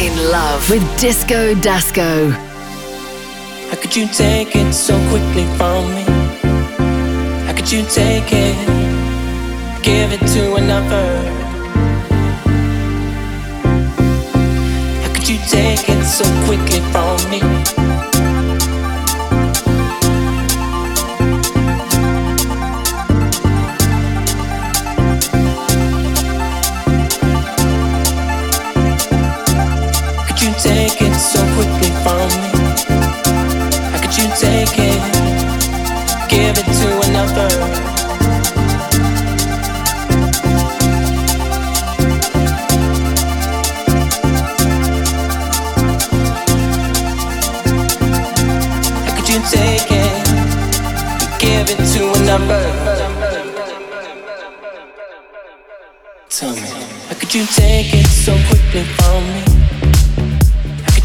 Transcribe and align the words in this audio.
in 0.00 0.16
love 0.30 0.70
with 0.70 0.82
Disco 0.98 1.54
Dasco. 1.56 2.30
How 3.68 3.76
could 3.76 3.94
you 3.94 4.06
take 4.08 4.56
it 4.56 4.72
so 4.72 4.96
quickly 5.10 5.44
from 5.58 5.94
me? 5.94 6.04
How 7.44 7.52
could 7.54 7.70
you 7.70 7.82
take 7.84 8.32
it? 8.32 8.56
Give 9.82 10.10
it 10.10 10.26
to 10.34 10.54
another. 10.54 11.06
How 15.02 15.12
could 15.12 15.28
you 15.28 15.38
take 15.50 15.86
it 15.86 16.04
so 16.06 16.24
quickly 16.46 16.80
from 16.92 17.18
me? 17.30 17.99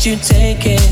you 0.05 0.15
take 0.17 0.67
it? 0.67 0.84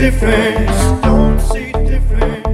Difference. 0.00 1.02
Don't 1.02 1.40
see 1.40 1.72
the 1.72 1.84
difference. 1.84 2.46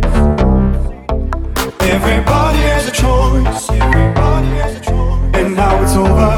Everybody 1.80 2.58
has 2.70 2.88
a 2.88 2.92
choice. 2.92 3.70
Everybody 3.70 4.48
has 4.60 4.76
a 4.76 4.80
choice. 4.80 5.36
And 5.38 5.56
now 5.56 5.82
it's 5.82 5.94
over. 5.94 6.32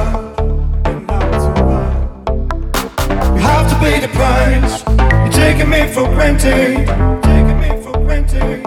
And 0.84 1.06
now 1.06 1.24
it's 1.34 1.46
over. 1.60 1.80
You 3.34 3.40
have 3.40 3.68
to 3.70 3.76
pay 3.84 4.00
the 4.00 4.08
price. 4.08 4.84
You're 5.22 5.32
taking 5.32 5.70
me 5.70 5.88
for 5.94 6.04
granted. 6.14 6.86
Taking 7.22 7.58
me 7.64 7.70
for 7.82 7.98
granted. 8.04 8.66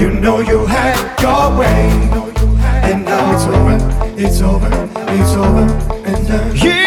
You 0.00 0.10
know 0.10 0.40
you 0.40 0.66
had 0.66 0.98
your 1.20 1.58
way. 1.58 1.90
And 2.88 3.04
now 3.04 3.34
it's 3.34 3.46
over. 3.56 3.76
It's 4.16 4.40
over. 4.40 4.70
It's 5.08 5.34
over. 5.34 5.66
And 6.06 6.28
now 6.28 6.50
it's 6.50 6.81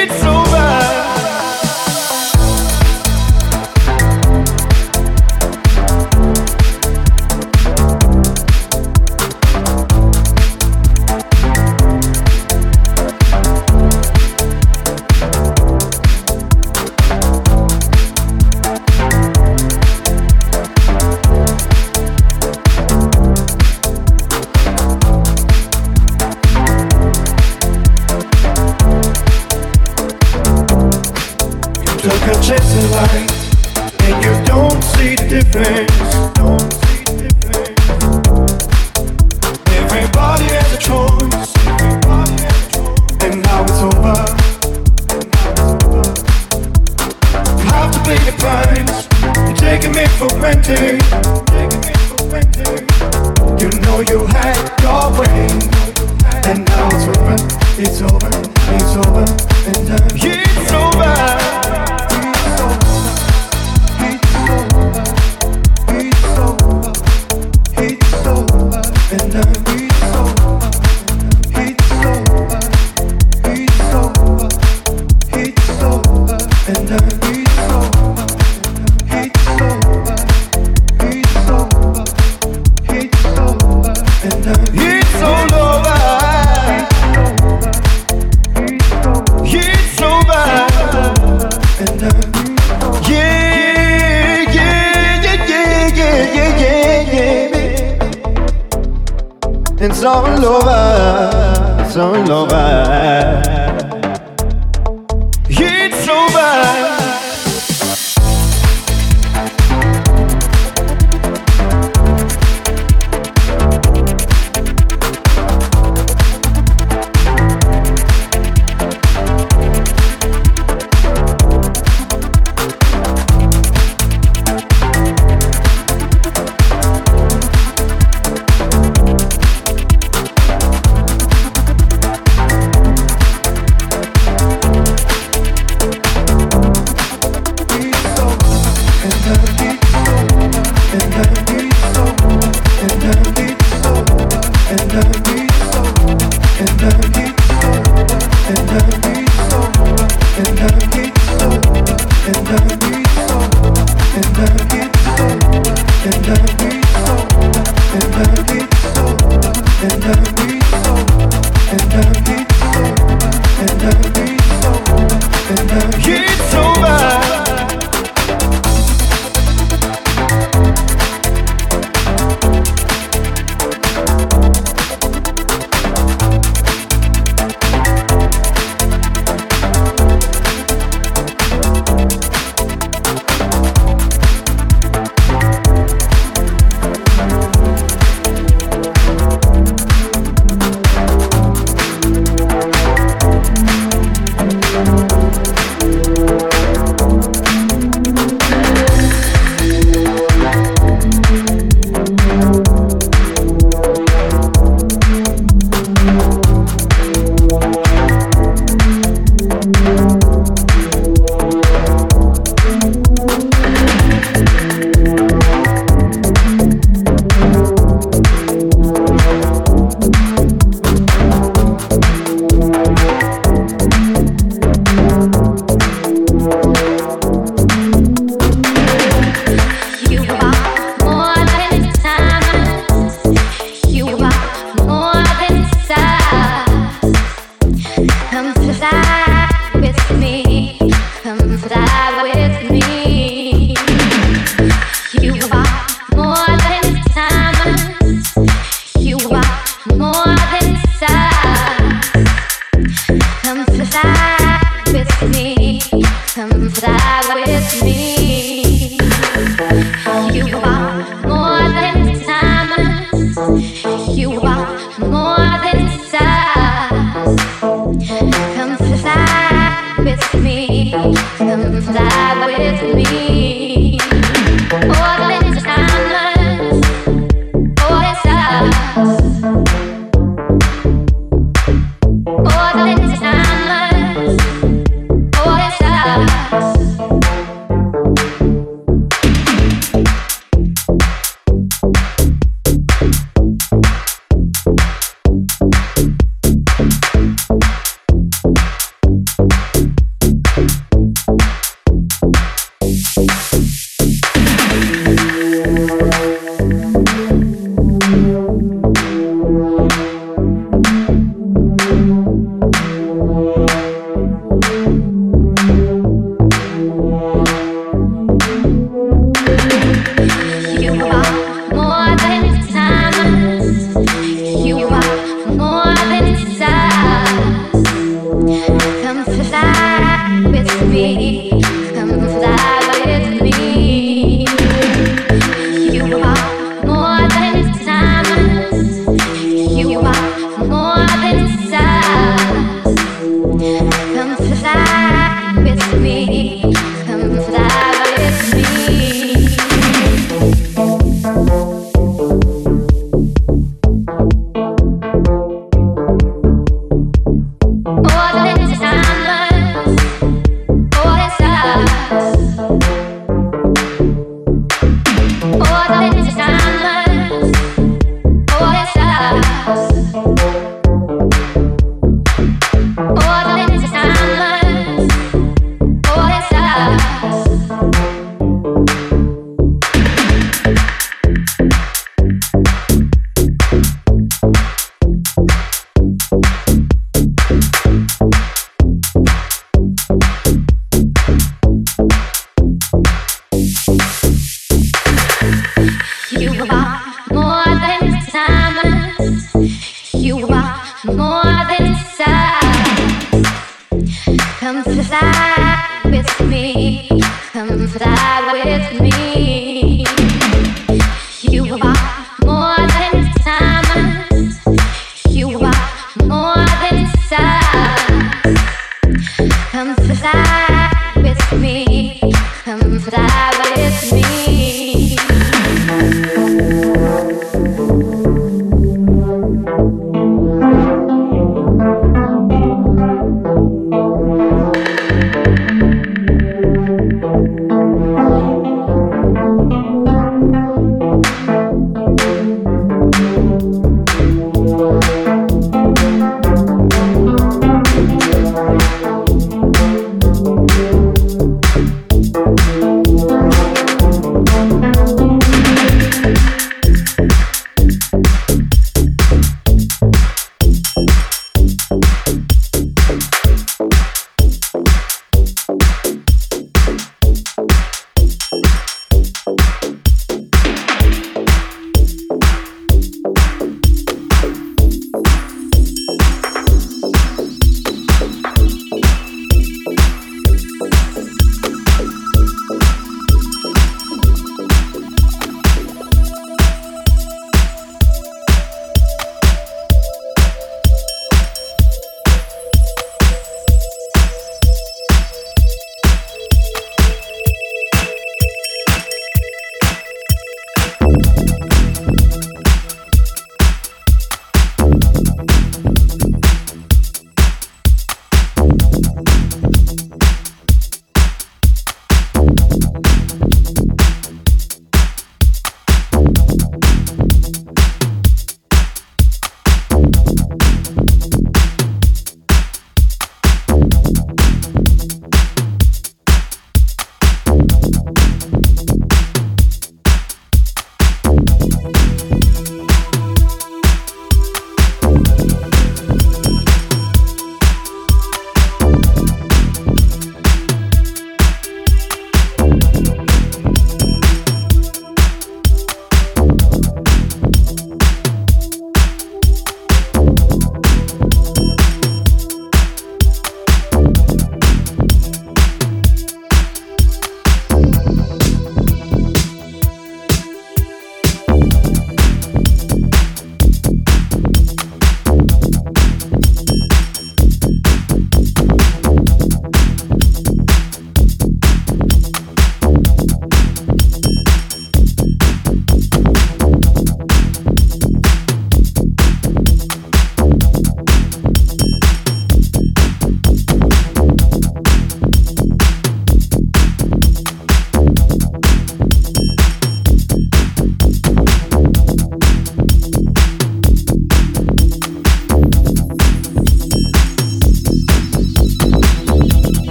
ride 241.95 242.23
with 242.23 242.71
me. 242.71 242.94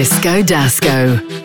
Disco 0.00 0.42
Dasco. 0.42 1.39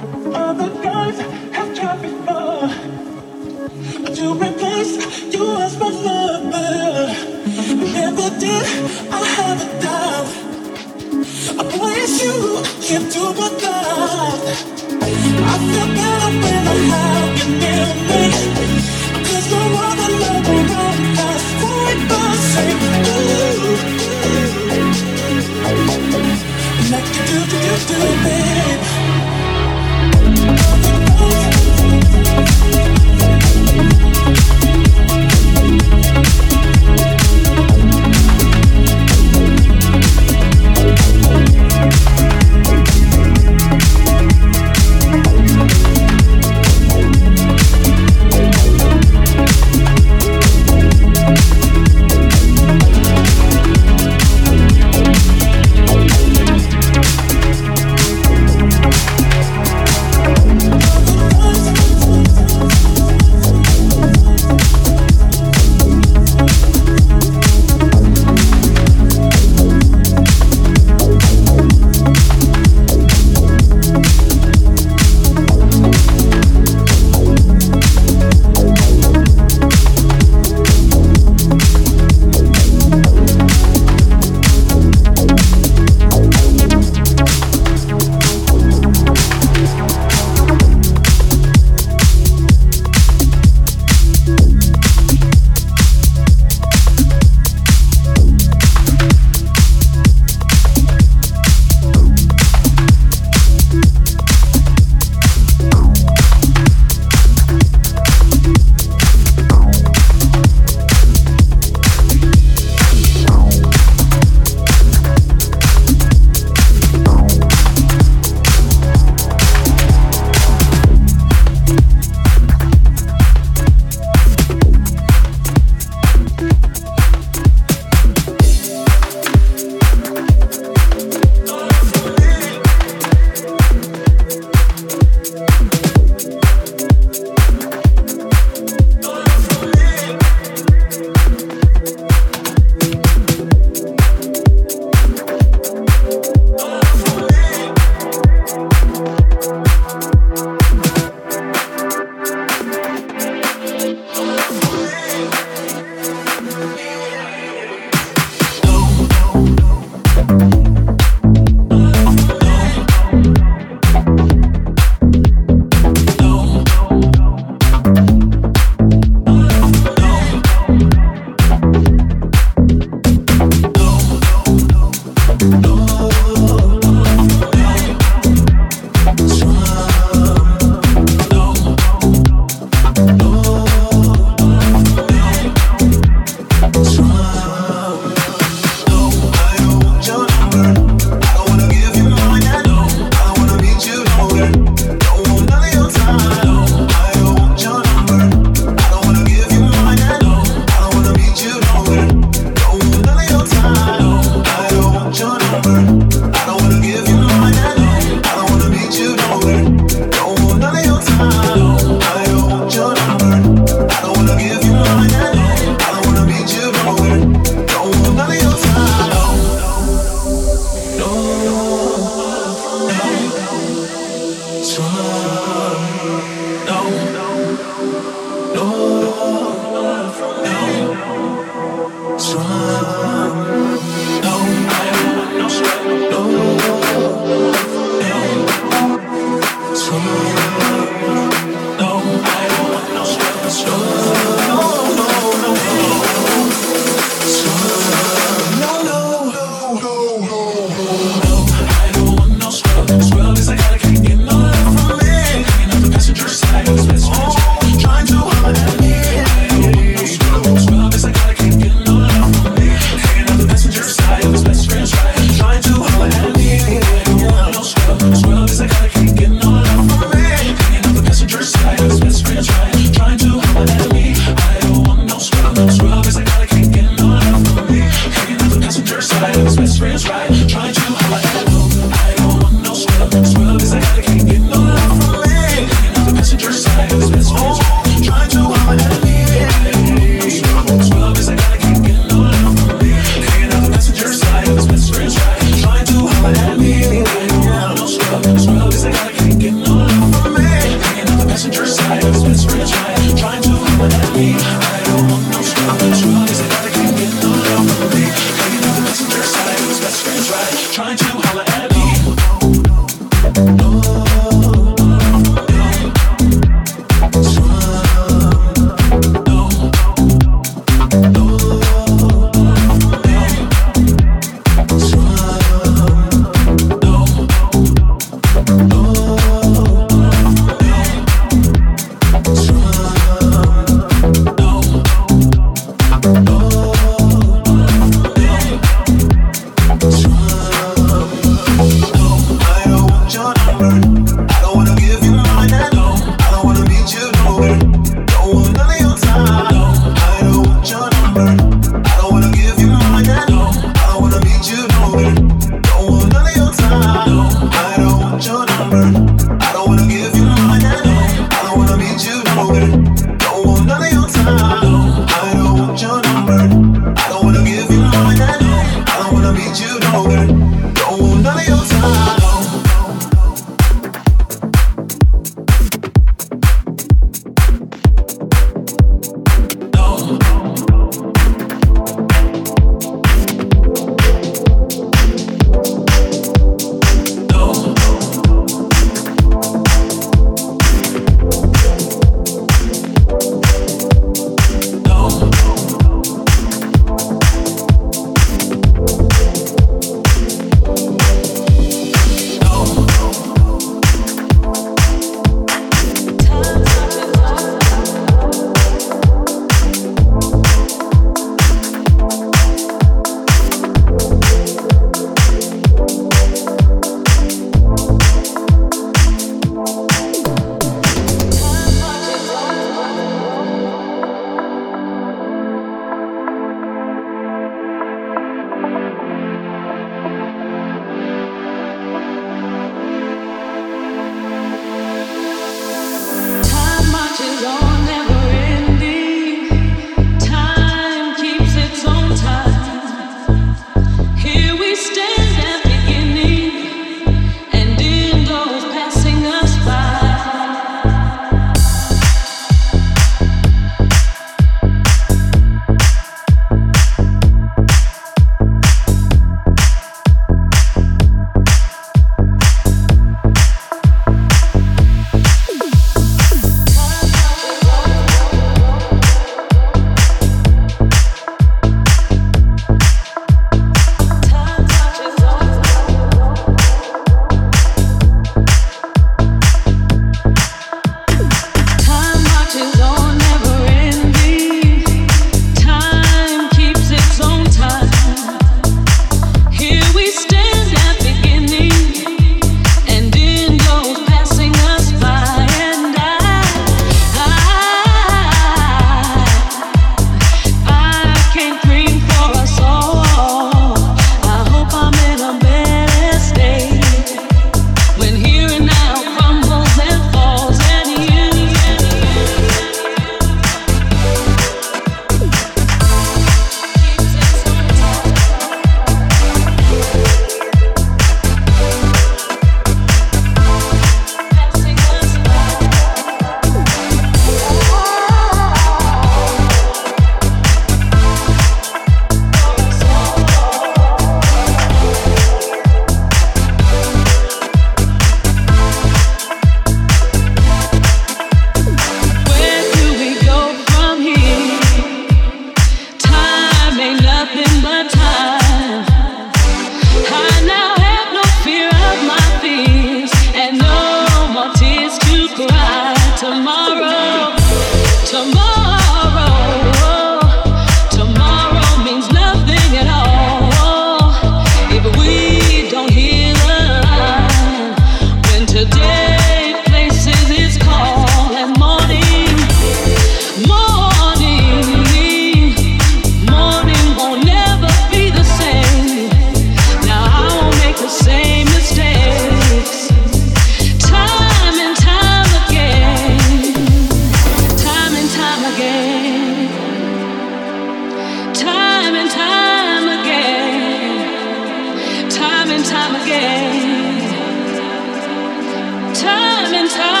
What 599.69 600.00